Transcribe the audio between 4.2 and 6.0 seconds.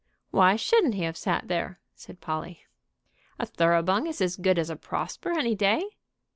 good as a Prosper any day."